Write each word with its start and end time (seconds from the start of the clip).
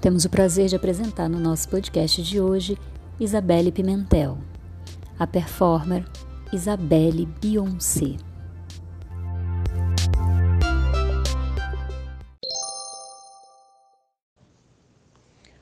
Temos 0.00 0.24
o 0.24 0.30
prazer 0.30 0.66
de 0.66 0.74
apresentar 0.74 1.28
no 1.28 1.38
nosso 1.38 1.68
podcast 1.68 2.22
de 2.22 2.40
hoje 2.40 2.78
Isabelle 3.20 3.70
Pimentel, 3.70 4.38
a 5.18 5.26
performer 5.26 6.06
Isabelle 6.50 7.26
Beyoncé. 7.26 8.16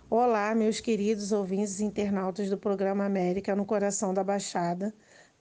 Olá, 0.09 0.55
meus 0.55 0.79
queridos 0.79 1.33
ouvintes 1.33 1.81
e 1.81 1.85
internautas 1.85 2.49
do 2.49 2.57
programa 2.57 3.05
América 3.05 3.57
no 3.57 3.67
Coração 3.67 4.15
da 4.15 4.23
Baixada, 4.23 4.95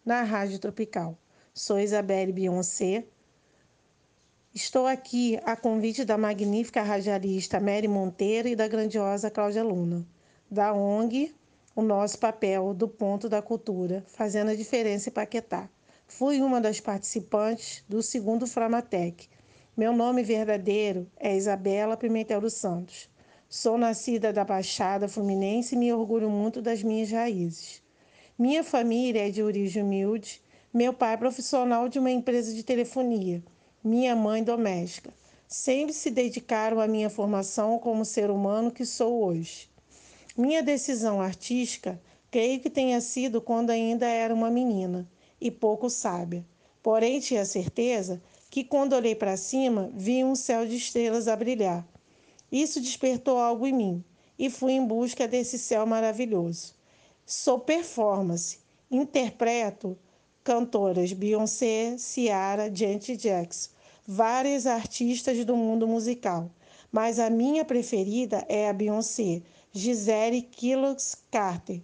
na 0.03 0.23
Rádio 0.23 0.57
Tropical. 0.57 1.15
Sou 1.53 1.79
Isabelle 1.79 2.33
Beyoncé, 2.33 3.05
Estou 4.57 4.87
aqui 4.87 5.39
a 5.45 5.55
convite 5.55 6.03
da 6.03 6.17
magnífica 6.17 6.81
radialista 6.81 7.59
Mary 7.59 7.87
Monteiro 7.87 8.47
e 8.47 8.55
da 8.55 8.67
grandiosa 8.67 9.29
Cláudia 9.29 9.63
Luna, 9.63 10.03
da 10.49 10.73
ONG 10.73 11.31
O 11.75 11.83
Nosso 11.83 12.17
Papel 12.17 12.73
do 12.73 12.87
Ponto 12.87 13.29
da 13.29 13.39
Cultura, 13.39 14.03
fazendo 14.07 14.49
a 14.49 14.55
diferença 14.55 15.09
em 15.09 15.13
Paquetá. 15.13 15.69
Fui 16.07 16.41
uma 16.41 16.59
das 16.59 16.79
participantes 16.79 17.83
do 17.87 18.01
segundo 18.01 18.47
Framatec. 18.47 19.29
Meu 19.77 19.93
nome 19.93 20.23
verdadeiro 20.23 21.05
é 21.19 21.37
Isabela 21.37 21.95
Pimentel 21.95 22.41
dos 22.41 22.53
Santos. 22.53 23.07
Sou 23.47 23.77
nascida 23.77 24.33
da 24.33 24.43
Baixada 24.43 25.07
Fluminense 25.07 25.75
e 25.75 25.77
me 25.77 25.93
orgulho 25.93 26.31
muito 26.31 26.63
das 26.63 26.81
minhas 26.81 27.11
raízes. 27.11 27.83
Minha 28.39 28.63
família 28.63 29.27
é 29.27 29.29
de 29.29 29.43
origem 29.43 29.83
humilde. 29.83 30.41
Meu 30.73 30.93
pai 30.93 31.13
é 31.13 31.17
profissional 31.17 31.87
de 31.87 31.99
uma 31.99 32.09
empresa 32.09 32.51
de 32.51 32.63
telefonia 32.63 33.43
minha 33.87 34.15
mãe 34.15 34.43
doméstica. 34.43 35.13
Sempre 35.47 35.93
se 35.93 36.11
dedicaram 36.11 36.79
à 36.79 36.87
minha 36.87 37.09
formação 37.09 37.79
como 37.79 38.03
ser 38.03 38.29
humano 38.29 38.69
que 38.69 38.85
sou 38.85 39.23
hoje. 39.23 39.69
Minha 40.37 40.61
decisão 40.61 41.21
artística, 41.21 41.99
creio 42.29 42.59
que 42.59 42.69
tenha 42.69 42.99
sido 42.99 43.41
quando 43.41 43.69
ainda 43.69 44.05
era 44.05 44.33
uma 44.33 44.51
menina 44.51 45.09
e 45.39 45.49
pouco 45.49 45.89
sábia. 45.89 46.45
Porém, 46.83 47.19
tinha 47.21 47.45
certeza 47.45 48.21
que 48.49 48.63
quando 48.63 48.93
olhei 48.93 49.15
para 49.15 49.37
cima, 49.37 49.89
vi 49.93 50.23
um 50.23 50.35
céu 50.35 50.65
de 50.65 50.75
estrelas 50.75 51.27
a 51.27 51.35
brilhar. 51.35 51.87
Isso 52.51 52.81
despertou 52.81 53.37
algo 53.37 53.65
em 53.65 53.73
mim 53.73 54.03
e 54.37 54.49
fui 54.49 54.73
em 54.73 54.85
busca 54.85 55.27
desse 55.27 55.57
céu 55.57 55.85
maravilhoso. 55.85 56.75
Sou 57.25 57.59
performance, 57.59 58.59
interpreto 58.91 59.97
cantoras 60.43 61.11
Beyoncé, 61.11 61.97
Ciara, 61.97 62.73
Janet 62.73 63.17
Jackson, 63.17 63.69
várias 64.07 64.65
artistas 64.65 65.43
do 65.43 65.57
mundo 65.57 65.85
musical, 65.85 66.49
mas 66.89 67.19
a 67.19 67.29
minha 67.29 67.65
preferida 67.65 68.45
é 68.47 68.69
a 68.69 68.73
Beyoncé, 68.73 69.41
Gisele 69.73 70.41
Killox 70.41 71.17
Carter. 71.29 71.81